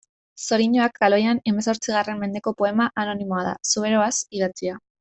Xoriñoak 0.43 0.95
kaloian 1.03 1.41
hemezortzigarren 1.51 2.19
mendeko 2.23 2.55
poema 2.63 2.89
anonimoa 3.05 3.45
da, 3.49 3.53
zubereraz 3.75 4.13
idatzia. 4.41 4.81